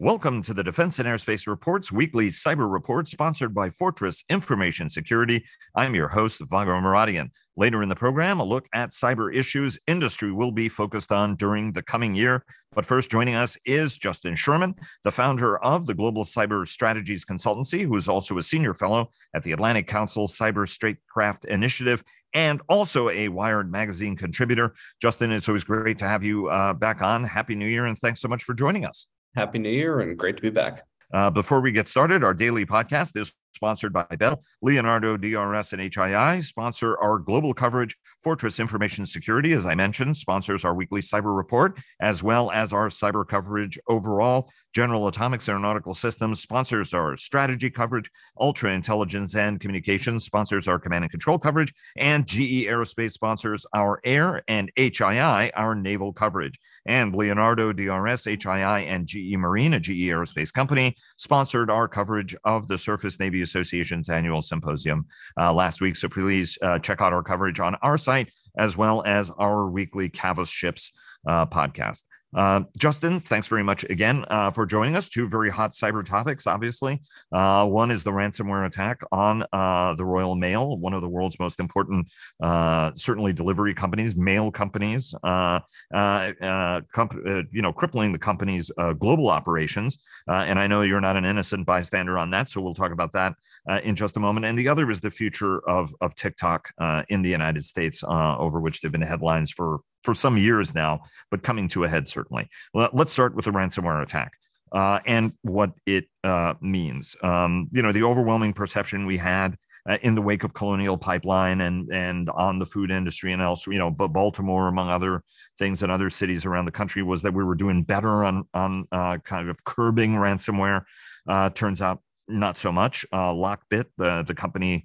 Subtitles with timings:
[0.00, 5.44] Welcome to the Defense and Aerospace Reports weekly cyber report sponsored by Fortress Information Security.
[5.74, 7.30] I'm your host, Vago Muradian.
[7.56, 11.72] Later in the program, a look at cyber issues industry will be focused on during
[11.72, 12.44] the coming year.
[12.76, 17.82] But first, joining us is Justin Sherman, the founder of the Global Cyber Strategies Consultancy,
[17.82, 22.04] who is also a senior fellow at the Atlantic Council Cyber Statecraft Initiative
[22.34, 24.74] and also a Wired Magazine contributor.
[25.02, 27.24] Justin, it's always great to have you uh, back on.
[27.24, 29.08] Happy New Year, and thanks so much for joining us.
[29.36, 30.82] Happy New Year and great to be back.
[31.12, 34.42] Uh, before we get started, our daily podcast is sponsored by Bell.
[34.62, 37.96] Leonardo DRS and HII sponsor our global coverage.
[38.22, 42.88] Fortress Information Security, as I mentioned, sponsors our weekly cyber report, as well as our
[42.88, 44.50] cyber coverage overall.
[44.74, 48.10] General Atomics Aeronautical Systems sponsors our strategy coverage.
[48.38, 51.72] Ultra Intelligence and Communications sponsors our command and control coverage.
[51.96, 56.58] And GE Aerospace sponsors our air and HII, our naval coverage.
[56.86, 62.68] And Leonardo DRS, HII, and GE Marine, a GE Aerospace company, sponsored our coverage of
[62.68, 65.06] the Surface Navy Association's annual symposium
[65.40, 65.96] uh, last week.
[65.96, 70.08] So please uh, check out our coverage on our site as well as our weekly
[70.08, 70.92] Cavas Ships
[71.26, 72.02] uh, podcast.
[72.34, 75.08] Uh, Justin, thanks very much again uh, for joining us.
[75.08, 77.00] Two very hot cyber topics, obviously.
[77.32, 81.38] Uh, one is the ransomware attack on uh, the Royal Mail, one of the world's
[81.38, 82.06] most important,
[82.42, 85.60] uh, certainly delivery companies, mail companies, uh,
[85.92, 87.14] comp-
[87.50, 89.98] you know, crippling the company's global operations.
[90.28, 93.34] and I know you're not an innocent bystander on that, so we'll talk about that
[93.82, 94.46] in just a moment.
[94.46, 96.68] And the other is the future of of TikTok
[97.08, 101.42] in the United States, over which there've been headlines for for some years now, but
[101.42, 102.48] coming to a head certainly.
[102.74, 104.32] Let's start with the ransomware attack.
[104.70, 107.16] Uh, and what it uh, means.
[107.22, 109.56] Um, you know, the overwhelming perception we had
[109.88, 113.72] uh, in the wake of Colonial Pipeline and and on the food industry and elsewhere,
[113.72, 115.22] you know, but Baltimore, among other
[115.58, 118.86] things, and other cities around the country, was that we were doing better on on
[118.92, 120.82] uh, kind of curbing ransomware.
[121.26, 123.06] Uh, turns out not so much.
[123.10, 124.84] Uh, Lockbit, the the company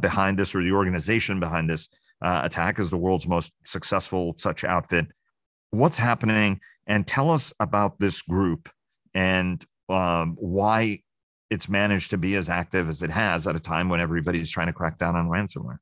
[0.00, 1.88] behind this or the organization behind this,
[2.22, 5.06] uh, attack is the world's most successful such outfit.
[5.70, 6.60] What's happening?
[6.86, 8.68] And tell us about this group
[9.14, 11.00] and um, why
[11.50, 14.68] it's managed to be as active as it has at a time when everybody's trying
[14.68, 15.78] to crack down on ransomware.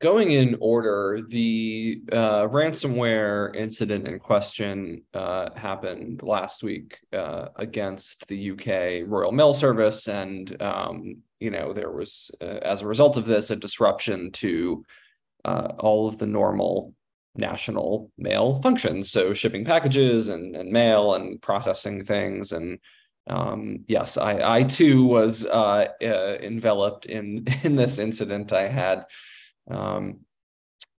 [0.00, 8.26] Going in order, the uh, ransomware incident in question uh, happened last week uh, against
[8.26, 13.16] the UK Royal Mail Service, and um, you know there was, uh, as a result
[13.16, 14.84] of this, a disruption to
[15.44, 16.94] uh, all of the normal
[17.34, 22.78] national mail functions, so shipping packages and, and mail and processing things and
[23.26, 28.52] um, yes, I, I too was uh, enveloped in in this incident.
[28.52, 29.06] I had
[29.70, 30.20] um,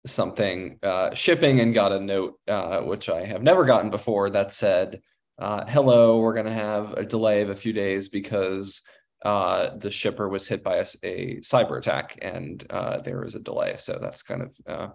[0.06, 4.54] something uh, shipping and got a note, uh, which I have never gotten before, that
[4.54, 5.00] said,
[5.38, 8.82] uh, "Hello, we're going to have a delay of a few days because
[9.24, 13.40] uh, the shipper was hit by a, a cyber attack and uh, there was a
[13.40, 14.88] delay." So that's kind of uh,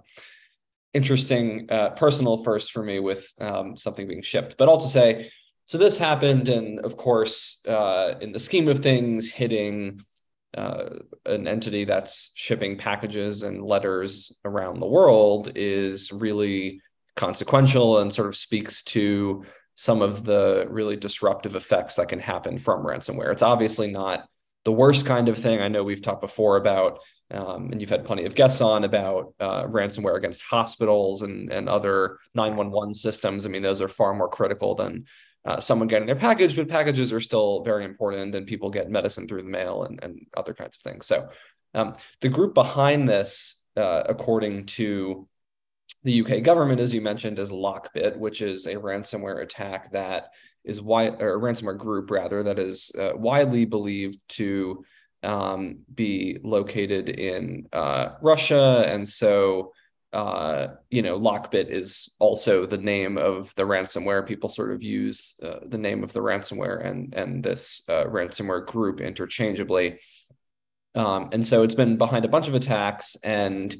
[0.94, 4.58] interesting, personal first for me with um, something being shipped.
[4.58, 5.32] But also say,
[5.66, 10.02] so this happened, and of course, in the scheme of things, hitting
[10.58, 10.90] uh,
[11.26, 16.82] an entity that's shipping packages and letters around the world is really
[17.16, 19.44] consequential and sort of speaks to
[19.80, 23.32] some of the really disruptive effects that can happen from ransomware.
[23.32, 24.28] It's obviously not
[24.66, 25.62] the worst kind of thing.
[25.62, 27.00] I know we've talked before about,
[27.32, 31.70] um, and you've had plenty of guests on about uh, ransomware against hospitals and, and
[31.70, 33.46] other 911 systems.
[33.46, 35.06] I mean, those are far more critical than
[35.46, 39.30] uh, someone getting their package, but packages are still very important, and people get medicine
[39.30, 41.08] through the mail and, and other kinds of things.
[41.08, 41.30] So,
[41.74, 45.26] um, the group behind this, uh, according to
[46.04, 50.30] the UK government, as you mentioned, is Lockbit, which is a ransomware attack that
[50.64, 54.84] is wide, or a ransomware group rather, that is uh, widely believed to
[55.24, 59.74] um, be located in uh, Russia, and so
[60.12, 64.28] uh, you know, Lockbit is also the name of the ransomware.
[64.28, 68.66] People sort of use uh, the name of the ransomware and and this uh, ransomware
[68.66, 70.00] group interchangeably.
[70.96, 73.76] Um, and so it's been behind a bunch of attacks and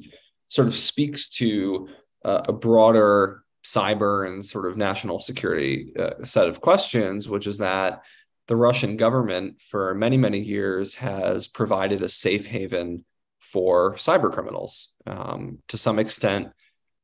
[0.48, 1.88] sort of speaks to
[2.24, 7.58] uh, a broader cyber and sort of national security uh, set of questions, which is
[7.58, 8.02] that
[8.48, 13.04] the Russian government for many many years has provided a safe haven
[13.40, 14.94] for cyber criminals.
[15.06, 16.48] Um, to some extent,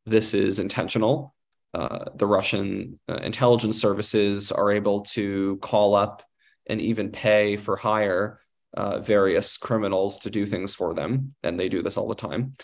[0.06, 1.34] this is intentional.
[1.74, 6.22] Uh, the Russian uh, intelligence services are able to call up
[6.66, 8.40] and even pay for hire
[8.76, 12.54] uh, various criminals to do things for them, and they do this all the time.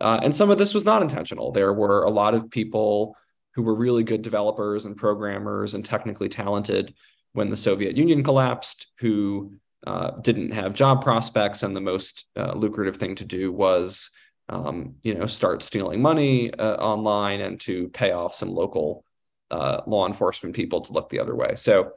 [0.00, 1.52] Uh, and some of this was not intentional.
[1.52, 3.16] There were a lot of people
[3.54, 6.94] who were really good developers and programmers and technically talented
[7.32, 9.52] when the Soviet Union collapsed, who
[9.86, 14.10] uh, didn't have job prospects, and the most uh, lucrative thing to do was,
[14.48, 19.04] um, you know, start stealing money uh, online and to pay off some local
[19.50, 21.54] uh, law enforcement people to look the other way.
[21.56, 21.92] So,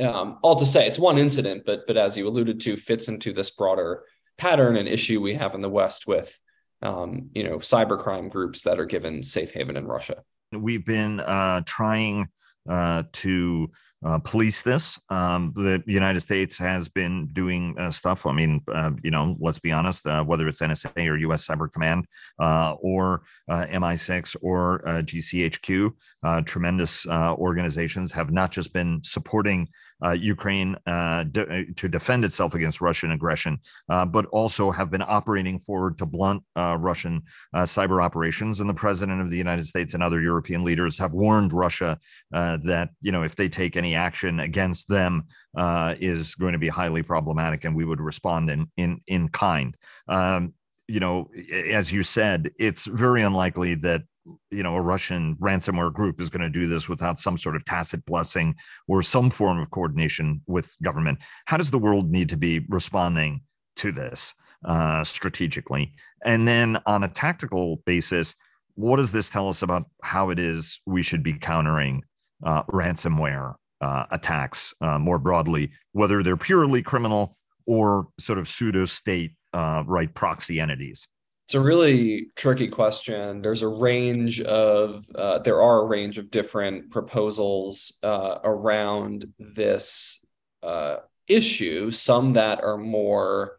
[0.00, 3.32] um, all to say, it's one incident, but but as you alluded to, fits into
[3.32, 4.04] this broader
[4.36, 6.40] pattern and issue we have in the West with,
[6.82, 10.22] um, you know, cybercrime groups that are given safe haven in Russia.
[10.52, 12.28] We've been uh, trying
[12.68, 13.70] uh, to
[14.04, 14.98] uh, police this.
[15.08, 18.26] Um, the United States has been doing uh, stuff.
[18.26, 21.70] I mean, uh, you know, let's be honest, uh, whether it's NSA or US Cyber
[21.70, 22.06] Command
[22.38, 29.68] uh, or uh, MI6 or GCHQ, tremendous organizations have not just been supporting
[30.14, 33.58] Ukraine de- to defend itself against Russian aggression,
[33.88, 37.22] but also have been operating forward to blunt Russian
[37.54, 38.60] cyber operations.
[38.60, 41.98] And the president of the United States and other European leaders have warned Russia
[42.30, 45.24] that, you know, if they take any any action against them
[45.56, 49.76] uh, is going to be highly problematic, and we would respond in in in kind.
[50.08, 50.52] Um,
[50.86, 51.30] you know,
[51.74, 54.02] as you said, it's very unlikely that
[54.50, 57.64] you know a Russian ransomware group is going to do this without some sort of
[57.64, 58.54] tacit blessing
[58.88, 61.18] or some form of coordination with government.
[61.46, 63.40] How does the world need to be responding
[63.76, 65.94] to this uh, strategically?
[66.24, 68.34] And then on a tactical basis,
[68.74, 72.02] what does this tell us about how it is we should be countering
[72.44, 77.36] uh, ransomware uh, attacks uh, more broadly, whether they're purely criminal
[77.66, 81.08] or sort of pseudo state uh, right proxy entities?
[81.46, 83.40] It's a really tricky question.
[83.40, 90.24] There's a range of uh, there are a range of different proposals uh, around this
[90.62, 90.96] uh,
[91.26, 91.90] issue.
[91.90, 93.58] Some that are more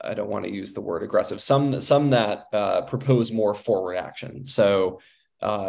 [0.00, 1.42] I don't want to use the word aggressive.
[1.42, 2.50] Some some that
[2.88, 4.46] propose more forward action.
[4.46, 5.00] So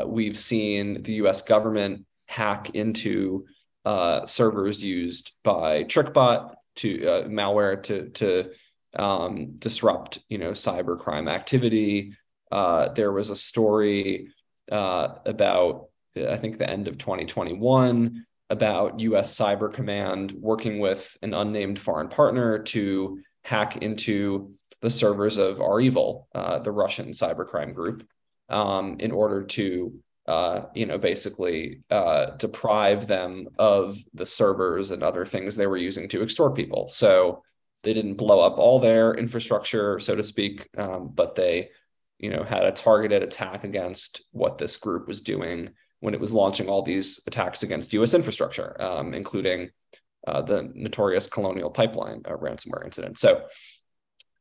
[0.06, 1.42] we've seen the U.S.
[1.42, 3.46] government hack into
[3.86, 8.52] uh, servers used by TrickBot to uh, malware to to
[8.98, 12.14] um, disrupt you know cybercrime activity.
[12.52, 14.30] Uh, there was a story
[14.72, 19.38] uh, about I think the end of 2021 about U.S.
[19.38, 24.52] Cyber Command working with an unnamed foreign partner to hack into
[24.82, 28.08] the servers of REvil, uh, the Russian cybercrime group,
[28.50, 35.04] um, in order to uh, you know, basically uh, deprive them of the servers and
[35.04, 36.88] other things they were using to extort people.
[36.88, 37.44] So
[37.84, 41.70] they didn't blow up all their infrastructure, so to speak, um, but they,
[42.18, 45.70] you know, had a targeted attack against what this group was doing
[46.00, 48.16] when it was launching all these attacks against U.S.
[48.16, 49.70] infrastructure, um, including
[50.28, 53.20] uh, the notorious Colonial Pipeline ransomware incident.
[53.20, 53.46] So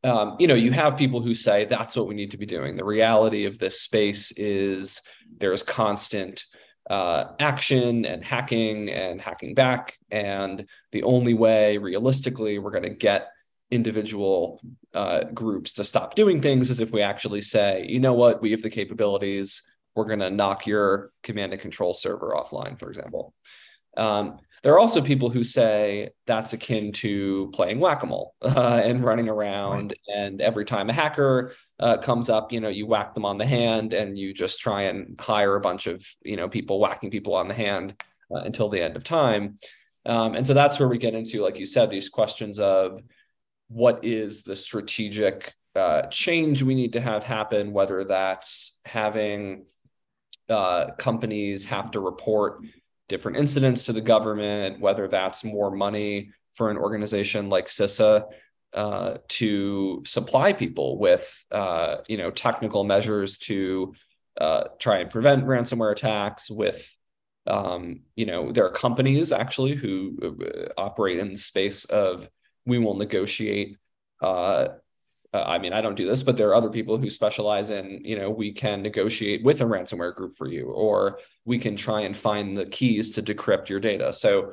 [0.05, 2.77] um, you know, you have people who say that's what we need to be doing.
[2.77, 5.03] The reality of this space is
[5.39, 6.45] there's constant
[6.91, 9.99] uh, action and hacking and hacking back.
[10.11, 13.29] And the only way, realistically, we're going to get
[13.71, 14.61] individual
[14.93, 18.51] uh, groups to stop doing things is if we actually say, you know what, we
[18.51, 19.63] have the capabilities.
[19.97, 23.33] We're going to knock your command and control server offline, for example.
[23.97, 29.29] Um, there are also people who say that's akin to playing whack-a-mole uh, and running
[29.29, 29.95] around.
[30.09, 30.17] Right.
[30.17, 33.47] And every time a hacker uh, comes up, you know, you whack them on the
[33.47, 37.35] hand and you just try and hire a bunch of, you know, people whacking people
[37.35, 37.95] on the hand
[38.35, 39.59] uh, until the end of time.
[40.07, 43.03] Um, and so that's where we get into, like you said, these questions of
[43.69, 49.67] what is the strategic uh, change we need to have happen, whether that's having
[50.49, 52.61] uh, companies have to report
[53.09, 58.25] different incidents to the government, whether that's more money for an organization like CISA
[58.73, 63.95] uh, to supply people with uh, you know technical measures to
[64.41, 66.51] uh, try and prevent ransomware attacks.
[66.51, 66.91] With
[67.47, 72.29] um, you know there are companies actually who uh, operate in the space of
[72.67, 73.77] we will negotiate
[75.35, 78.03] uh, I mean, I don't do this, but there are other people who specialize in,
[78.05, 82.03] you know, we can negotiate with a ransomware group for you, or we can try
[82.03, 84.13] and find the keys to decrypt your data.
[84.13, 84.53] So,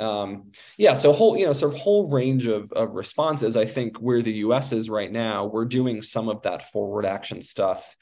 [0.00, 3.58] um, yeah, so whole, you know, sort of whole range of, of responses.
[3.58, 7.42] I think where the US is right now, we're doing some of that forward action
[7.42, 7.94] stuff.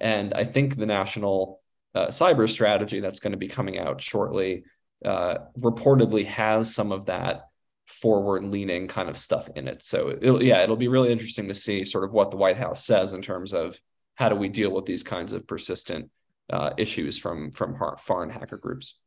[0.00, 1.60] And I think the national
[1.94, 4.64] uh, cyber strategy that's going to be coming out shortly
[5.04, 7.50] uh, reportedly has some of that
[7.86, 9.82] forward leaning kind of stuff in it.
[9.82, 12.84] So it'll, yeah, it'll be really interesting to see sort of what the White House
[12.84, 13.78] says in terms of
[14.14, 16.10] how do we deal with these kinds of persistent
[16.52, 18.98] uh, issues from from foreign hacker groups.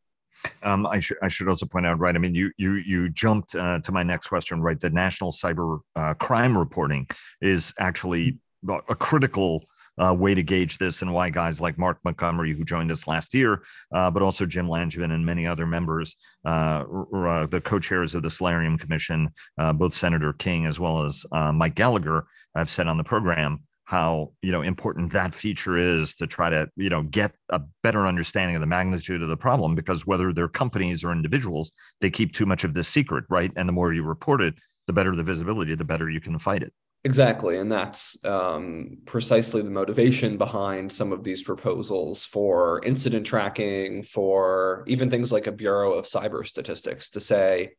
[0.61, 2.15] Um, I should I should also point out, right?
[2.15, 4.79] I mean, you you you jumped uh, to my next question, right?
[4.79, 7.07] The National Cyber uh, Crime Reporting
[7.41, 9.63] is actually a critical
[9.97, 13.33] uh, way to gauge this and why guys like Mark Montgomery, who joined us last
[13.33, 13.63] year,
[13.93, 18.29] uh, but also Jim Langevin and many other members, uh, uh, the co-chairs of the
[18.29, 22.25] Solarium Commission, uh, both Senator King as well as Mike Gallagher,
[22.55, 26.69] have said on the program how you know important that feature is to try to
[26.75, 30.49] you know get a better understanding of the magnitude of the problem because whether they're
[30.49, 33.51] companies or individuals they keep too much of this secret right?
[33.55, 34.55] And the more you report it
[34.87, 36.73] the better the visibility the better you can fight it
[37.07, 37.57] Exactly.
[37.57, 44.83] And that's um, precisely the motivation behind some of these proposals for incident tracking, for
[44.87, 47.75] even things like a Bureau of Cyber Statistics to say,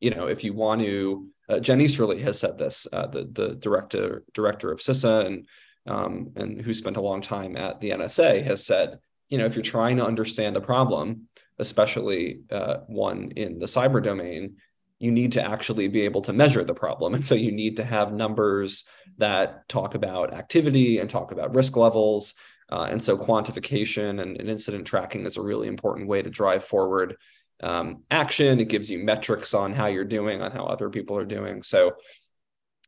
[0.00, 3.54] you know, if you want to, uh, Jen Easterly has said this, uh, the, the
[3.54, 5.46] director, director of CISA and,
[5.86, 8.98] um, and who spent a long time at the NSA has said,
[9.28, 11.28] you know, if you're trying to understand a problem,
[11.60, 14.56] especially uh, one in the cyber domain,
[15.02, 17.12] you need to actually be able to measure the problem.
[17.12, 18.84] And so you need to have numbers
[19.18, 22.34] that talk about activity and talk about risk levels.
[22.70, 26.62] Uh, and so quantification and, and, incident tracking is a really important way to drive
[26.62, 27.16] forward
[27.64, 28.60] um, action.
[28.60, 31.64] It gives you metrics on how you're doing, on how other people are doing.
[31.64, 31.96] So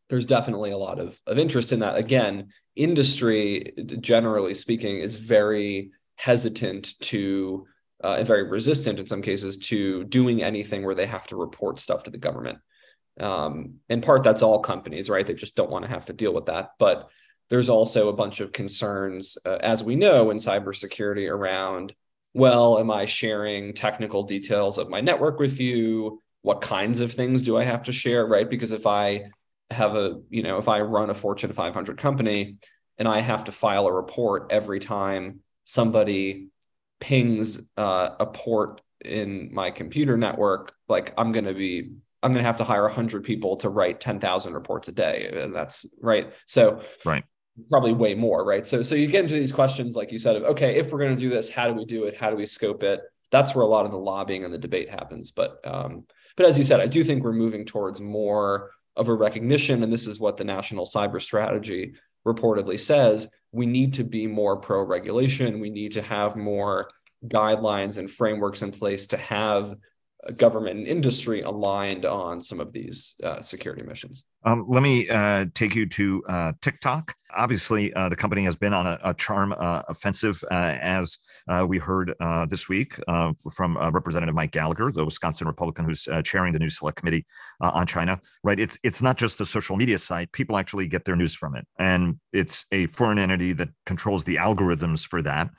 [0.08, 1.96] there's definitely a lot of, of interest in that.
[1.96, 7.66] Again, industry, generally speaking, is very hesitant to
[8.04, 11.80] uh, and very resistant in some cases to doing anything where they have to report
[11.80, 12.58] stuff to the government.
[13.18, 15.26] Um, in part, that's all companies, right?
[15.26, 16.72] They just don't want to have to deal with that.
[16.78, 17.08] But
[17.48, 21.94] there's also a bunch of concerns, uh, as we know, in cybersecurity around,
[22.34, 26.20] well, am I sharing technical details of my network with you?
[26.42, 28.50] What kinds of things do I have to share, right?
[28.50, 29.30] Because if I
[29.70, 32.56] have a, you know, if I run a Fortune 500 company
[32.98, 36.48] and I have to file a report every time somebody
[37.00, 42.42] pings uh, a port in my computer network, like I'm going to be, I'm going
[42.42, 45.30] to have to hire 100 people to write 10,000 reports a day.
[45.34, 46.32] And that's right.
[46.46, 47.24] So, right.
[47.70, 48.66] Probably way more, right?
[48.66, 51.14] So, so you get into these questions, like you said, of okay, if we're going
[51.14, 52.16] to do this, how do we do it?
[52.16, 53.00] How do we scope it?
[53.30, 55.30] That's where a lot of the lobbying and the debate happens.
[55.30, 56.04] But, um,
[56.36, 59.92] but as you said, I do think we're moving towards more of a recognition, and
[59.92, 61.94] this is what the National Cyber Strategy
[62.26, 65.60] reportedly says we need to be more pro regulation.
[65.60, 66.88] We need to have more
[67.26, 69.74] guidelines and frameworks in place to have
[70.36, 74.24] government and industry aligned on some of these uh, security missions.
[74.46, 77.14] Um, let me uh, take you to uh, TikTok.
[77.34, 81.18] Obviously, uh, the company has been on a, a charm uh, offensive, uh, as
[81.66, 82.14] we heard
[82.48, 82.94] this week
[83.52, 87.26] from Representative Mike Gallagher, the Wisconsin Republican who's chairing the new Select Committee
[87.60, 88.20] on China.
[88.44, 88.60] Right?
[88.60, 91.66] It's it's not just the social media site; people actually get their news from it,
[91.78, 95.50] and it's a foreign entity that controls the algorithms for that.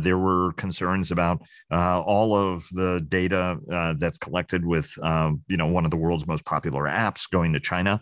[0.00, 3.58] there were concerns about all of the data
[3.98, 7.60] that's collected with, um, you know, one of the world's most popular apps going to
[7.60, 8.00] China.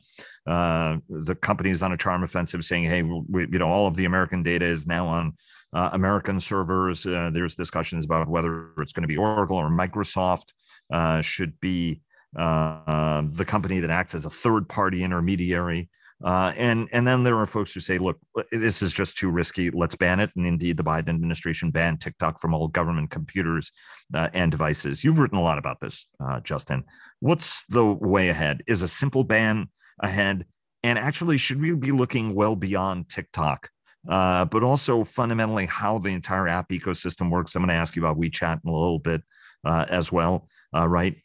[0.48, 4.06] Uh, the company's on a charm offensive saying, hey, we, you know, all of the
[4.06, 5.34] American data is now on
[5.74, 7.04] uh, American servers.
[7.04, 10.54] Uh, there's discussions about whether it's going to be Oracle or Microsoft
[10.90, 12.00] uh, should be
[12.36, 15.90] uh, the company that acts as a third party intermediary.
[16.24, 18.18] Uh, and and then there are folks who say, look,
[18.50, 19.70] this is just too risky.
[19.70, 20.30] Let's ban it.
[20.34, 23.70] And indeed, the Biden administration banned TikTok from all government computers
[24.12, 25.04] and devices.
[25.04, 26.08] You've written a lot about this,
[26.42, 26.82] Justin.
[27.20, 28.62] What's the way ahead?
[28.66, 29.68] Is a simple ban
[30.00, 30.46] ahead?
[30.82, 33.70] And actually, should we be looking well beyond TikTok?
[34.08, 37.54] Uh, but also fundamentally how the entire app ecosystem works.
[37.54, 39.22] I'm going to ask you about WeChat in a little bit
[39.64, 41.16] uh, as well, uh, right?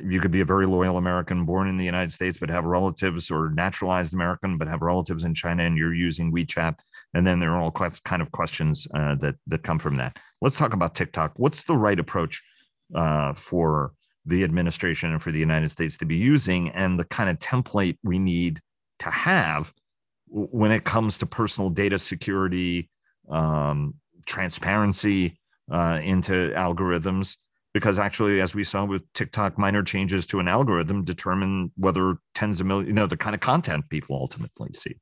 [0.00, 3.30] You could be a very loyal American born in the United States, but have relatives
[3.30, 6.76] or naturalized American, but have relatives in China, and you're using WeChat.
[7.14, 10.18] And then there are all kind of questions uh, that that come from that.
[10.40, 11.32] Let's talk about TikTok.
[11.36, 12.42] What's the right approach
[12.94, 13.92] uh, for
[14.26, 17.98] the administration and for the United States to be using, and the kind of template
[18.02, 18.60] we need
[19.00, 19.72] to have
[20.28, 22.88] when it comes to personal data security,
[23.28, 23.94] um,
[24.26, 25.36] transparency
[25.70, 27.36] uh, into algorithms.
[27.74, 32.60] Because actually, as we saw with TikTok, minor changes to an algorithm determine whether tens
[32.60, 34.96] of millions, you know, the kind of content people ultimately see.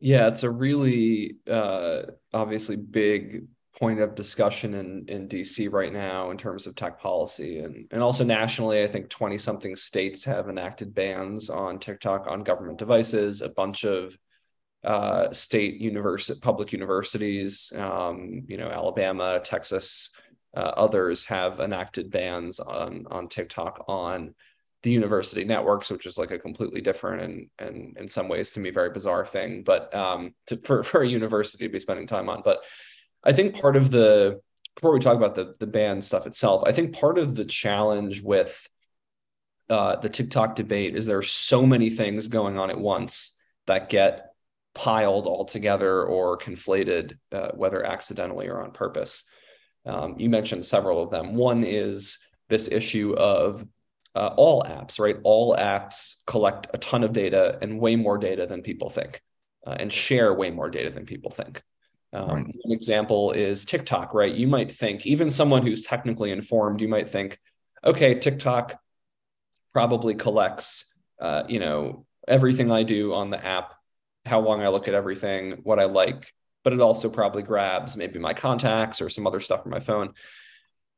[0.00, 2.02] Yeah, it's a really uh,
[2.32, 3.46] obviously big
[3.78, 7.58] point of discussion in, in DC right now in terms of tech policy.
[7.58, 12.44] And, and also nationally, I think 20 something states have enacted bans on TikTok on
[12.44, 13.42] government devices.
[13.42, 14.16] A bunch of
[14.84, 20.10] uh, state university, public universities, um, you know, Alabama, Texas,
[20.56, 24.34] uh, others have enacted bans on, on TikTok on
[24.84, 28.60] the university networks, which is like a completely different and and in some ways to
[28.60, 32.28] me very bizarre thing, but um, to, for for a university to be spending time
[32.28, 32.42] on.
[32.44, 32.62] But
[33.24, 34.40] I think part of the
[34.74, 38.22] before we talk about the the ban stuff itself, I think part of the challenge
[38.22, 38.68] with
[39.70, 43.88] uh, the TikTok debate is there are so many things going on at once that
[43.88, 44.34] get
[44.74, 49.24] piled all together or conflated, uh, whether accidentally or on purpose.
[49.86, 51.34] Um, you mentioned several of them.
[51.34, 53.66] One is this issue of
[54.14, 55.16] uh, all apps, right?
[55.22, 59.20] All apps collect a ton of data and way more data than people think,
[59.66, 61.62] uh, and share way more data than people think.
[62.14, 62.56] Um, right.
[62.64, 64.32] An example is TikTok, right?
[64.32, 67.38] You might think, even someone who's technically informed, you might think,
[67.82, 68.80] okay, TikTok
[69.72, 73.74] probably collects, uh, you know, everything I do on the app,
[74.24, 78.20] how long I look at everything, what I like, but it also probably grabs maybe
[78.20, 80.14] my contacts or some other stuff from my phone.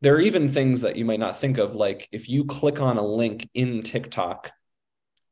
[0.02, 2.98] There are even things that you might not think of, like if you click on
[2.98, 4.52] a link in TikTok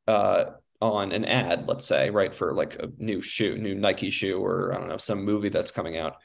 [0.09, 0.45] uh,
[0.93, 4.73] on an ad, let's say, right, for like a new shoe, new Nike shoe, or
[4.73, 6.17] I don't know, some movie that's coming out,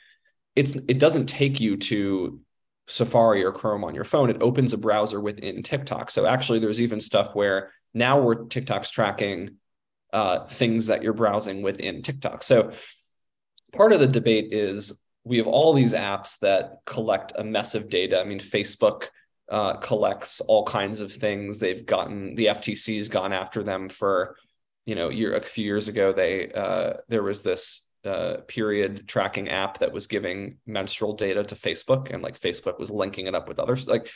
[0.56, 2.42] it's it doesn't take you to
[2.88, 4.30] Safari or Chrome on your phone.
[4.30, 6.12] It opens a browser within TikTok.
[6.12, 9.58] So actually, there's even stuff where now we're TikTok's tracking
[10.12, 12.44] uh, things that you're browsing within TikTok.
[12.44, 12.72] So
[13.74, 17.90] part of the debate is we have all these apps that collect a mess of
[17.90, 18.20] data.
[18.20, 19.08] I mean, Facebook
[19.50, 21.60] uh, collects all kinds of things.
[21.60, 24.36] They've gotten the FTC's gone after them for,
[24.90, 26.12] you know, year a few years ago.
[26.12, 31.54] They uh, there was this uh, period tracking app that was giving menstrual data to
[31.54, 33.88] Facebook, and like Facebook was linking it up with others.
[33.88, 34.10] Like,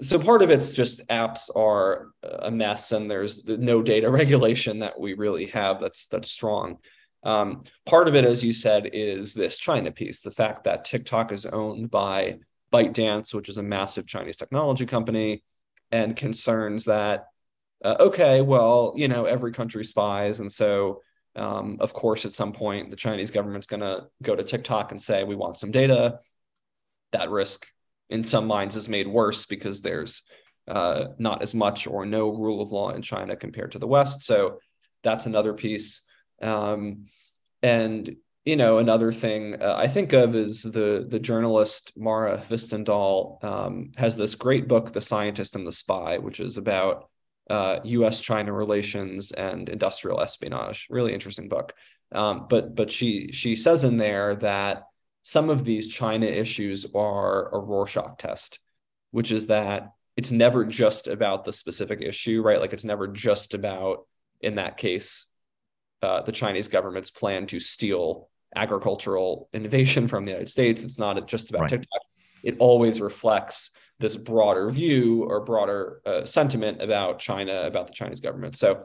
[0.00, 4.98] so part of it's just apps are a mess, and there's no data regulation that
[4.98, 6.78] we really have that's that's strong.
[7.22, 11.30] Um, part of it, as you said, is this China piece the fact that TikTok
[11.30, 12.38] is owned by
[12.72, 15.42] ByteDance, which is a massive Chinese technology company,
[15.92, 17.26] and concerns that,
[17.84, 20.40] uh, okay, well, you know, every country spies.
[20.40, 21.02] And so,
[21.34, 25.00] um, of course, at some point, the Chinese government's going to go to TikTok and
[25.00, 26.20] say, we want some data.
[27.12, 27.66] That risk,
[28.10, 30.22] in some minds, is made worse because there's
[30.66, 34.24] uh, not as much or no rule of law in China compared to the West.
[34.24, 34.58] So,
[35.06, 36.04] that's another piece.
[36.42, 37.06] Um,
[37.62, 43.42] and you know, another thing uh, I think of is the the journalist Mara Hvistendahl
[43.42, 47.08] um, has this great book, The Scientist and the Spy, which is about
[47.48, 48.20] uh, U.S.
[48.20, 50.86] China relations and industrial espionage.
[50.90, 51.74] Really interesting book.
[52.12, 54.84] Um, but but she she says in there that
[55.22, 58.60] some of these China issues are a Rorschach test,
[59.10, 62.60] which is that it's never just about the specific issue, right?
[62.60, 64.06] Like it's never just about
[64.40, 65.32] in that case
[66.02, 70.82] uh, the Chinese government's plan to steal agricultural innovation from the United States.
[70.82, 71.70] It's not just about right.
[71.70, 72.00] TikTok.
[72.42, 78.20] It always reflects this broader view or broader uh, sentiment about China, about the Chinese
[78.20, 78.56] government.
[78.56, 78.84] So,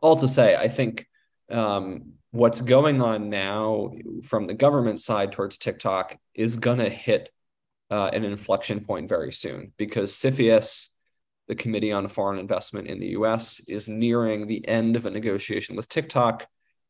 [0.00, 1.06] all to say, I think
[1.50, 3.92] um, what's going on now
[4.24, 7.30] from the government side towards TikTok is going to hit
[7.90, 10.88] uh, an inflection point very soon because CFIUS
[11.48, 15.76] the Committee on Foreign Investment in the US is nearing the end of a negotiation
[15.76, 16.46] with TikTok,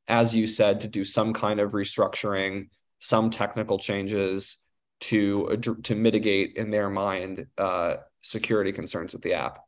[0.08, 2.68] as you said, to do some kind of restructuring,
[3.00, 4.61] some technical changes
[5.02, 9.60] to, to mitigate, in their mind, uh, security concerns with the app.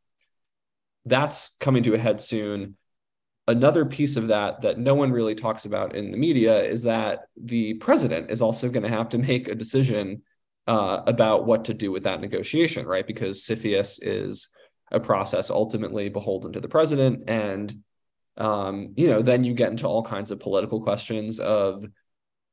[1.04, 2.76] That's coming to a head soon.
[3.46, 7.28] Another piece of that that no one really talks about in the media is that
[7.36, 10.22] the president is also going to have to make a decision
[10.66, 13.06] uh, about what to do with that negotiation, right?
[13.06, 14.48] Because CFIUS is
[14.90, 17.74] a process ultimately beholden to the president and
[18.36, 21.84] um, you know then you get into all kinds of political questions of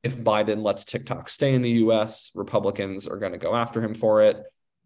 [0.02, 3.94] if biden lets tiktok stay in the us republicans are going to go after him
[3.94, 4.42] for it.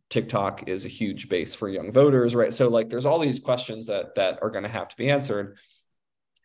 [0.09, 2.55] Tiktok is a huge base for young voters right?
[2.55, 5.57] So like there's all these questions that that are going to have to be answered.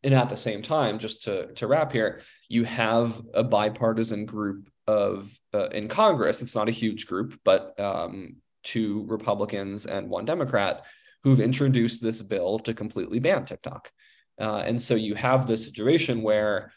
[0.04, 4.68] And at the same time just to to wrap here you have a bipartisan group
[4.88, 10.26] of uh, in congress it's not a huge group but um, two Republicans and one
[10.26, 10.84] Democrat
[11.24, 13.92] who've introduced this bill to completely ban TikTok.
[14.40, 16.74] Uh, and so you have this situation where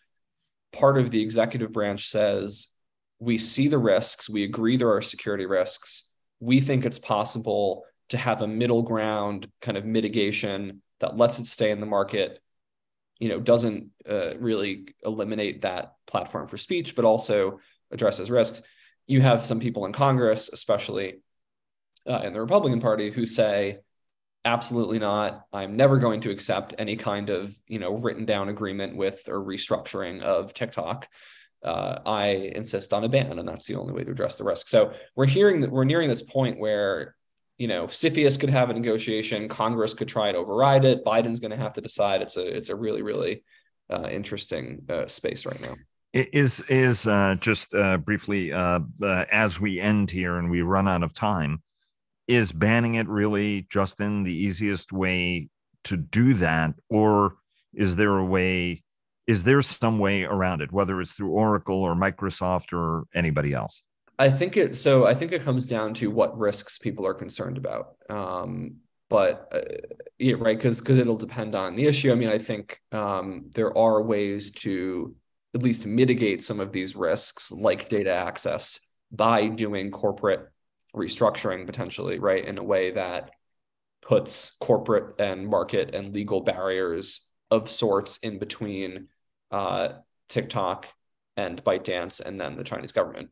[0.74, 2.68] part of the executive branch says,
[3.18, 6.10] we see the risks, we agree there are security risks.
[6.40, 11.46] We think it's possible to have a middle ground kind of mitigation that lets it
[11.46, 12.40] stay in the market
[13.20, 17.60] you know doesn't uh, really eliminate that platform for speech but also
[17.92, 18.60] addresses risks
[19.06, 21.14] you have some people in congress especially
[22.08, 23.78] uh, in the Republican Party who say,
[24.44, 25.46] absolutely not.
[25.52, 29.40] I'm never going to accept any kind of you know written down agreement with or
[29.40, 31.08] restructuring of TikTok.
[31.62, 34.68] Uh, I insist on a ban, and that's the only way to address the risk.
[34.68, 37.14] So we're hearing that we're nearing this point where
[37.56, 41.04] you know CFIUS could have a negotiation, Congress could try and override it.
[41.04, 42.22] Biden's going to have to decide.
[42.22, 43.44] It's a it's a really really
[43.90, 45.74] uh, interesting uh, space right now.
[46.12, 51.02] Is is uh, just uh, briefly uh, as we end here and we run out
[51.02, 51.60] of time
[52.26, 55.48] is banning it really, Justin, the easiest way
[55.84, 56.74] to do that?
[56.88, 57.36] Or
[57.72, 58.82] is there a way
[59.26, 63.82] is there some way around it, whether it's through Oracle or Microsoft or anybody else?
[64.18, 64.76] I think it.
[64.76, 67.96] So I think it comes down to what risks people are concerned about.
[68.08, 68.76] Um,
[69.10, 69.60] but uh,
[70.18, 72.12] yeah, right, because because it'll depend on the issue.
[72.12, 75.14] I mean, I think um, there are ways to
[75.54, 80.50] at least mitigate some of these risks, like data access, by doing corporate
[80.94, 83.30] restructuring potentially, right, in a way that
[84.02, 89.08] puts corporate and market and legal barriers of sorts in between
[89.50, 89.88] uh,
[90.28, 90.86] TikTok
[91.36, 93.30] and ByteDance and then the Chinese government.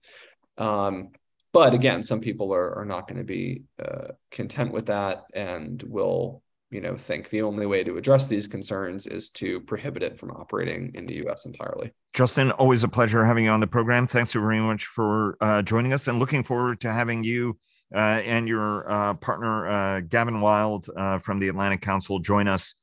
[0.59, 1.11] Um,
[1.53, 5.83] but again, some people are, are not going to be uh, content with that and
[5.83, 6.43] will,
[6.73, 10.31] you know, think the only way to address these concerns is to prohibit it from
[10.31, 11.45] operating in the U.S.
[11.45, 11.93] entirely.
[12.15, 14.07] Justin, always a pleasure having you on the program.
[14.07, 17.59] Thanks very much for uh, joining us, and looking forward to having you
[17.95, 22.75] uh, and your uh, partner uh, Gavin Wilde uh, from the Atlantic Council join us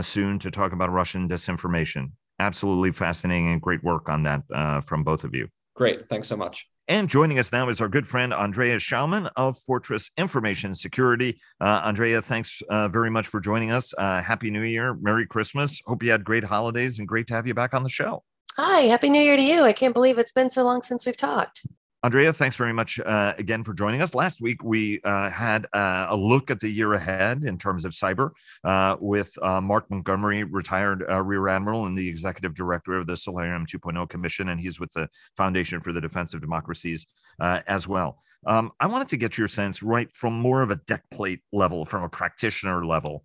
[0.00, 2.10] soon to talk about Russian disinformation.
[2.40, 4.42] Absolutely fascinating and great work on that
[4.84, 5.48] from both of you.
[5.74, 6.08] Great.
[6.08, 6.68] Thanks so much.
[6.88, 11.38] And joining us now is our good friend Andrea Schaumann of Fortress Information Security.
[11.60, 13.92] Uh, Andrea, thanks uh, very much for joining us.
[13.98, 15.82] Uh, Happy New Year, Merry Christmas.
[15.84, 18.24] Hope you had great holidays and great to have you back on the show.
[18.56, 19.64] Hi, Happy New Year to you.
[19.64, 21.66] I can't believe it's been so long since we've talked.
[22.04, 24.14] Andrea, thanks very much uh, again for joining us.
[24.14, 27.90] Last week, we uh, had uh, a look at the year ahead in terms of
[27.90, 28.30] cyber
[28.62, 33.16] uh, with uh, Mark Montgomery, retired uh, Rear Admiral and the executive director of the
[33.16, 37.04] Solarium 2.0 Commission, and he's with the Foundation for the Defense of Democracies
[37.40, 38.20] as well.
[38.46, 41.84] Um, I wanted to get your sense, right, from more of a deck plate level,
[41.84, 43.24] from a practitioner level.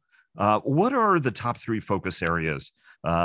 [0.63, 2.71] what are the top three focus areas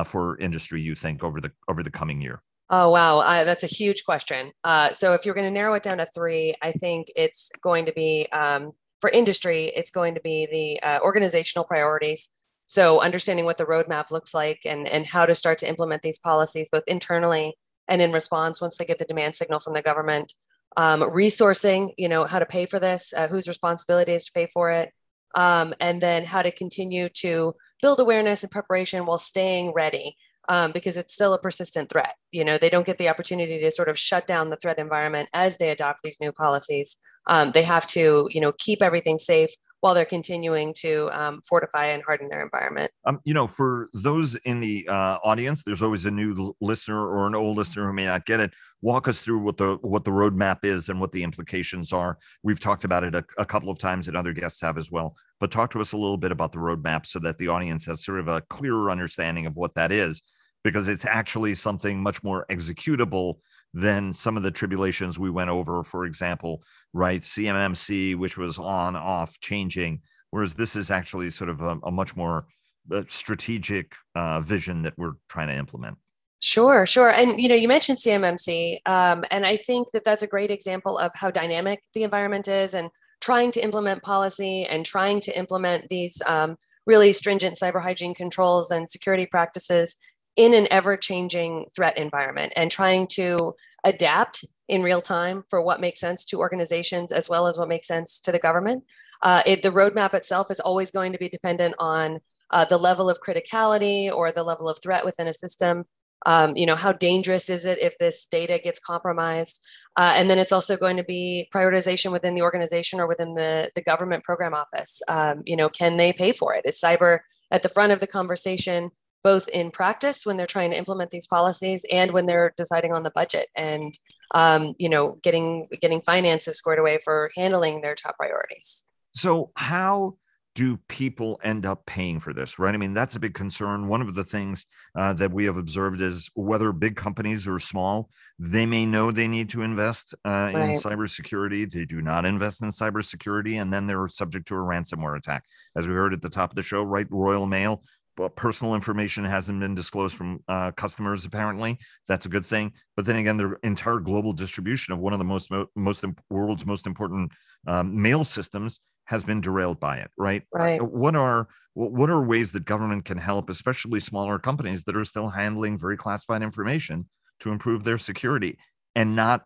[0.05, 2.43] for industry you think over the over the coming year?
[2.71, 3.21] Oh, wow.
[3.21, 4.51] Uh, that's a huge question.
[4.63, 7.87] Uh, so, if you're going to narrow it down to three, I think it's going
[7.87, 12.31] to be um, for industry, it's going to be the uh, organizational priorities.
[12.67, 16.19] So, understanding what the roadmap looks like and, and how to start to implement these
[16.19, 17.57] policies, both internally
[17.89, 20.35] and in response once they get the demand signal from the government.
[20.77, 24.47] Um, resourcing, you know, how to pay for this, uh, whose responsibility is to pay
[24.47, 24.93] for it,
[25.35, 30.17] um, and then how to continue to build awareness and preparation while staying ready
[30.49, 32.15] um, because it's still a persistent threat.
[32.31, 35.29] You know, they don't get the opportunity to sort of shut down the threat environment
[35.35, 36.97] as they adopt these new policies.
[37.27, 41.87] Um, they have to, you know, keep everything safe while they're continuing to um, fortify
[41.87, 42.91] and harden their environment.
[43.05, 47.27] Um, you know, for those in the uh, audience, there's always a new listener or
[47.27, 48.51] an old listener who may not get it.
[48.81, 52.19] Walk us through what the what the roadmap is and what the implications are.
[52.43, 55.15] We've talked about it a, a couple of times, and other guests have as well.
[55.39, 58.05] But talk to us a little bit about the roadmap so that the audience has
[58.05, 60.23] sort of a clearer understanding of what that is
[60.65, 63.37] because it's actually something much more executable
[63.75, 67.21] than some of the tribulations we went over, for example, right?
[67.21, 72.17] CMMC, which was on, off, changing, whereas this is actually sort of a, a much
[72.17, 72.47] more
[72.93, 75.99] uh, strategic uh, vision that we're trying to implement.
[76.41, 77.11] Sure, sure.
[77.11, 80.97] And you know, you mentioned CMMC, um, and I think that that's a great example
[80.97, 82.91] of how dynamic the environment is, and
[83.21, 88.71] trying to implement policy and trying to implement these um, really stringent cyber hygiene controls
[88.71, 89.97] and security practices
[90.39, 95.81] in an ever changing threat environment and trying to adapt in real time for what
[95.81, 98.85] makes sense to organizations as well as what makes sense to the government.
[99.21, 102.21] Uh, it, the roadmap itself is always going to be dependent on
[102.53, 105.85] uh, the level of criticality or the level of threat within a system.
[106.25, 109.61] Um, you know, how dangerous is it if this data gets compromised?
[109.97, 113.71] Uh, and then it's also going to be prioritization within the organization or within the,
[113.75, 115.03] the government program office.
[115.09, 116.63] Um, you know, can they pay for it?
[116.65, 117.21] Is cyber
[117.51, 118.91] at the front of the conversation?
[119.25, 123.03] Both in practice when they're trying to implement these policies and when they're deciding on
[123.03, 123.97] the budget and
[124.35, 128.87] um, you know getting getting finances squared away for handling their top priorities.
[129.13, 130.17] So how
[130.55, 132.75] do people end up paying for this right?
[132.75, 133.89] I mean that's a big concern.
[133.89, 138.11] One of the things uh, that we have observed is whether big companies or small
[138.41, 140.55] they may know they need to invest uh, right.
[140.55, 141.69] in cybersecurity.
[141.69, 145.45] They do not invest in cybersecurity and then they're subject to a ransomware attack.
[145.77, 147.83] As we heard at the top of the show right royal mail
[148.19, 151.79] but personal information hasn't been disclosed from uh, customers apparently.
[152.09, 152.73] That's a good thing.
[152.97, 156.87] But then again the entire global distribution of one of the most most world's most
[156.87, 157.31] important
[157.69, 160.43] um, mail systems has been derailed by it right?
[160.53, 160.83] Right.
[160.83, 165.29] what are what are ways that government can help especially smaller companies that are still
[165.29, 167.09] handling very classified information
[167.41, 168.59] to improve their security
[168.97, 169.45] and not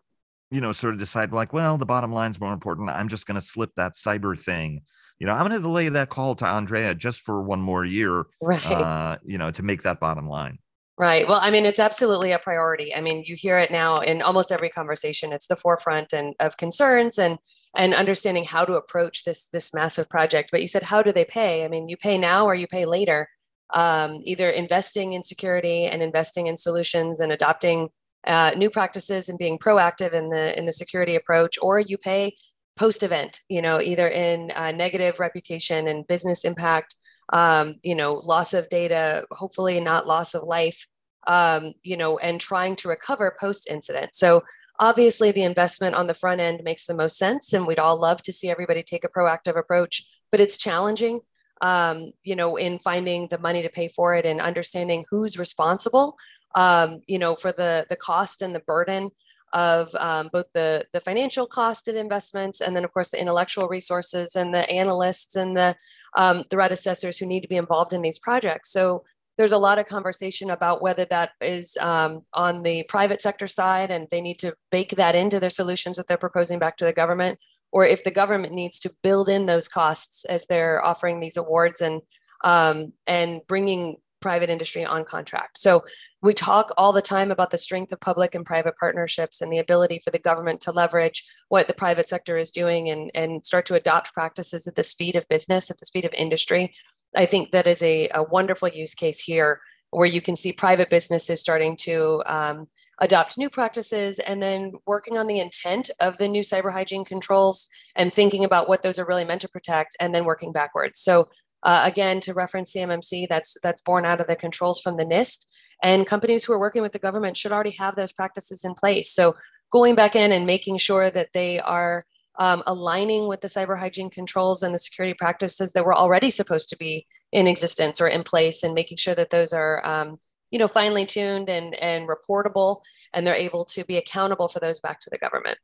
[0.53, 3.35] you know sort of decide like well the bottom line's more important i'm just going
[3.35, 4.81] to slip that cyber thing
[5.19, 8.25] you know, I'm going to delay that call to Andrea just for one more year,
[8.41, 8.65] right?
[8.65, 10.57] Uh, you know, to make that bottom line.
[10.97, 11.25] Right.
[11.25, 12.93] Well, I mean, it's absolutely a priority.
[12.93, 15.31] I mean, you hear it now in almost every conversation.
[15.31, 17.37] It's the forefront and of concerns and
[17.75, 20.49] and understanding how to approach this this massive project.
[20.51, 21.63] But you said, how do they pay?
[21.63, 23.29] I mean, you pay now or you pay later.
[23.73, 27.89] um, either investing in security and investing in solutions and adopting
[28.25, 32.35] uh, new practices and being proactive in the in the security approach, or you pay
[32.75, 36.95] post event, you know, either in uh, negative reputation and business impact,
[37.31, 40.87] um, you know, loss of data, hopefully not loss of life,
[41.27, 44.15] um, you know, and trying to recover post incident.
[44.15, 44.43] So
[44.79, 48.21] obviously the investment on the front end makes the most sense and we'd all love
[48.23, 51.19] to see everybody take a proactive approach but it's challenging
[51.61, 56.15] um, you know in finding the money to pay for it and understanding who's responsible
[56.55, 59.09] um, you know for the the cost and the burden
[59.53, 63.67] of um, both the the financial cost and investments and then of course the intellectual
[63.67, 65.75] resources and the analysts and the
[66.15, 68.71] um, threat assessors who need to be involved in these projects.
[68.71, 69.03] So
[69.37, 73.89] there's a lot of conversation about whether that is um, on the private sector side
[73.89, 76.93] and they need to bake that into their solutions that they're proposing back to the
[76.93, 77.39] government,
[77.71, 81.81] or if the government needs to build in those costs as they're offering these awards
[81.81, 82.01] and
[82.43, 85.57] um, and bringing private industry on contract.
[85.57, 85.83] So
[86.21, 89.59] we talk all the time about the strength of public and private partnerships and the
[89.59, 93.65] ability for the government to leverage what the private sector is doing and, and start
[93.65, 96.73] to adopt practices at the speed of business, at the speed of industry.
[97.15, 99.59] I think that is a, a wonderful use case here
[99.89, 102.67] where you can see private businesses starting to um,
[102.99, 107.67] adopt new practices and then working on the intent of the new cyber hygiene controls
[107.97, 110.99] and thinking about what those are really meant to protect and then working backwards.
[111.01, 111.27] So
[111.63, 115.47] uh, again, to reference CMMC, that's that's born out of the controls from the NIST.
[115.81, 119.11] And companies who are working with the government should already have those practices in place.
[119.11, 119.35] So
[119.71, 122.05] going back in and making sure that they are
[122.39, 126.69] um, aligning with the cyber hygiene controls and the security practices that were already supposed
[126.69, 130.17] to be in existence or in place and making sure that those are um,
[130.51, 132.81] you know finely tuned and and reportable
[133.13, 135.57] and they're able to be accountable for those back to the government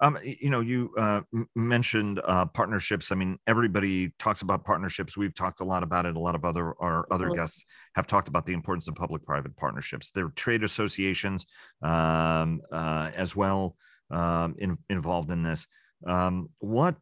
[0.00, 1.20] um, you know, you uh,
[1.54, 3.12] mentioned uh, partnerships.
[3.12, 5.16] I mean, everybody talks about partnerships.
[5.16, 6.16] We've talked a lot about it.
[6.16, 10.10] A lot of other our other guests have talked about the importance of public-private partnerships.
[10.10, 11.46] There are trade associations
[11.82, 13.76] um, uh, as well
[14.10, 15.66] um, in, involved in this
[16.06, 16.96] um, what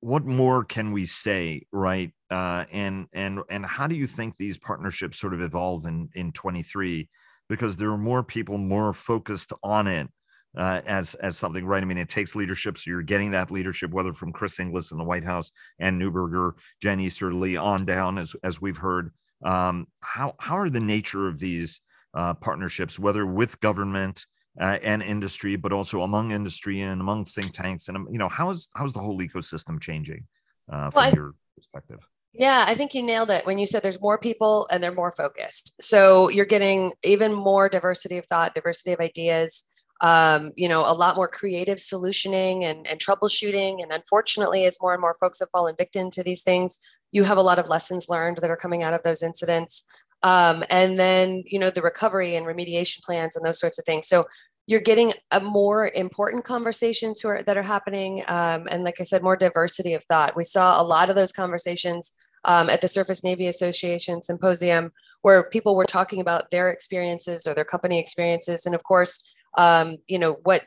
[0.00, 4.58] what more can we say right uh, and and and how do you think these
[4.58, 7.08] partnerships sort of evolve in in 23
[7.48, 10.08] because there are more people more focused on it
[10.56, 13.90] uh, as as something right i mean it takes leadership so you're getting that leadership
[13.90, 18.34] whether from chris inglis in the white house and neuberger jen easterly on down as
[18.42, 19.10] as we've heard
[19.44, 21.80] um, how how are the nature of these
[22.14, 24.26] uh, partnerships whether with government
[24.60, 27.88] uh, and industry, but also among industry and among think tanks.
[27.88, 30.26] And um, you know, how is how's the whole ecosystem changing
[30.70, 31.98] uh, from well, your perspective?
[32.32, 35.10] Yeah, I think you nailed it when you said there's more people and they're more
[35.10, 35.76] focused.
[35.80, 39.64] So you're getting even more diversity of thought, diversity of ideas.
[40.02, 43.82] Um, you know, a lot more creative solutioning and, and troubleshooting.
[43.82, 46.78] And unfortunately, as more and more folks have fallen victim to these things,
[47.12, 49.86] you have a lot of lessons learned that are coming out of those incidents.
[50.22, 54.06] Um, and then, you know, the recovery and remediation plans and those sorts of things.
[54.06, 54.24] So
[54.66, 58.22] you're getting a more important conversations are, that are happening.
[58.26, 60.36] Um, and like I said, more diversity of thought.
[60.36, 62.12] We saw a lot of those conversations
[62.44, 67.54] um, at the Surface Navy Association symposium where people were talking about their experiences or
[67.54, 68.66] their company experiences.
[68.66, 70.62] And of course, um, you know, what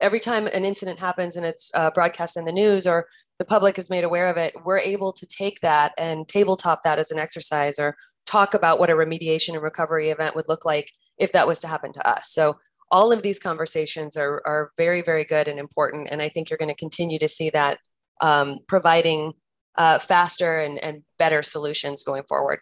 [0.00, 3.06] every time an incident happens and it's uh, broadcast in the news or
[3.38, 6.98] the public is made aware of it, we're able to take that and tabletop that
[6.98, 10.90] as an exercise or talk about what a remediation and recovery event would look like
[11.18, 12.30] if that was to happen to us.
[12.30, 12.56] So
[12.90, 16.08] all of these conversations are, are very, very good and important.
[16.10, 17.78] And I think you're going to continue to see that
[18.20, 19.32] um, providing
[19.76, 22.60] uh, faster and, and better solutions going forward.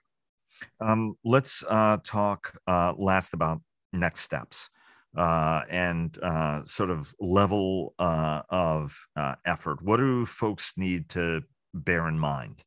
[0.81, 3.61] Um, let's uh, talk uh, last about
[3.93, 4.71] next steps
[5.16, 8.96] uh, and uh, sort of level uh, of
[9.44, 9.83] effort.
[9.83, 11.42] What do folks need to
[11.75, 12.62] bear in mind?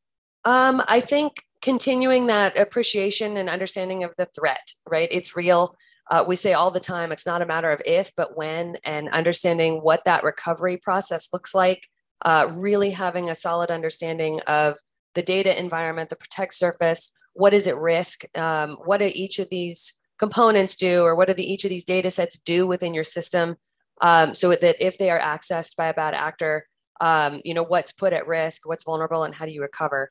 [0.46, 5.08] Um, I think continuing that appreciation and understanding of the threat, right?
[5.12, 5.78] It's real.
[6.12, 9.08] Uh, we say all the time it's not a matter of if, but when, and
[9.10, 11.88] understanding what that recovery process looks like.
[12.26, 14.78] Uh, really having a solid understanding of
[15.16, 19.50] the data environment, the protect surface, what is at risk, um, what are each of
[19.50, 23.10] these components do, or what do the, each of these data sets do within your
[23.18, 23.48] system,
[24.10, 26.56] um, so that if they are accessed by a bad actor,
[27.10, 30.02] um, you know what's put at risk, what's vulnerable, and how do you recover.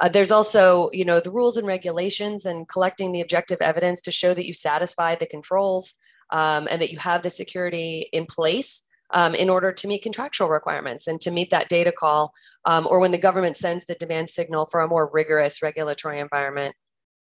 [0.00, 0.64] Uh, there's also,
[1.00, 4.54] you know, the rules and regulations and collecting the objective evidence to show that you
[4.54, 5.84] satisfy the controls
[6.30, 8.70] um, and that you have the security in place
[9.18, 12.32] um, in order to meet contractual requirements and to meet that data call,
[12.64, 16.74] um, or when the government sends the demand signal for a more rigorous regulatory environment.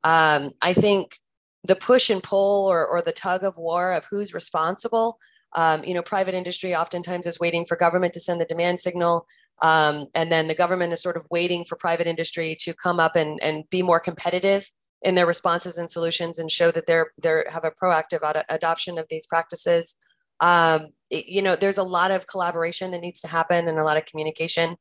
[0.04, 1.06] Um, I think
[1.64, 5.20] the push and pull or, or the tug of war of who's responsible
[5.54, 9.26] um, you know, private industry oftentimes is waiting for government to send the demand signal.
[9.62, 13.16] Um, and then the government is sort of waiting for private industry to come up
[13.16, 14.70] and, and be more competitive
[15.02, 18.98] in their responses and solutions and show that they're they're have a proactive ad- adoption
[18.98, 19.96] of these practices.
[20.40, 23.84] Um, it, you know, there's a lot of collaboration that needs to happen and a
[23.84, 24.76] lot of communication.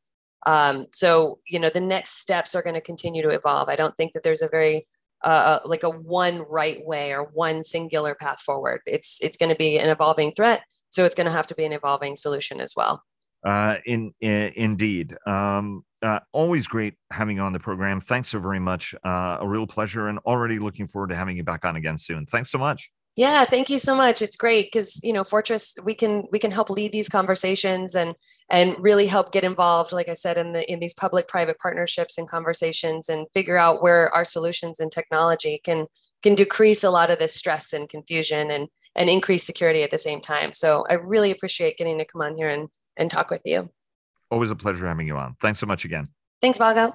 [0.46, 3.68] Um, so you know, the next steps are going to continue to evolve.
[3.68, 4.86] I don't think that there's a very
[5.24, 8.80] uh, like a one right way or one singular path forward.
[8.86, 11.64] It's it's going to be an evolving threat, so it's going to have to be
[11.64, 13.02] an evolving solution as well.
[13.44, 18.00] Uh, in, in indeed, um, uh, always great having you on the program.
[18.00, 18.94] Thanks so very much.
[19.04, 22.26] Uh, a real pleasure, and already looking forward to having you back on again soon.
[22.26, 22.90] Thanks so much.
[23.18, 24.22] Yeah, thank you so much.
[24.22, 28.14] It's great because you know Fortress we can we can help lead these conversations and
[28.48, 32.28] and really help get involved, like I said, in the in these public-private partnerships and
[32.28, 35.86] conversations and figure out where our solutions and technology can
[36.22, 39.98] can decrease a lot of this stress and confusion and and increase security at the
[39.98, 40.54] same time.
[40.54, 43.68] So I really appreciate getting to come on here and and talk with you.
[44.30, 45.34] Always a pleasure having you on.
[45.40, 46.06] Thanks so much again.
[46.40, 46.94] Thanks, Vago.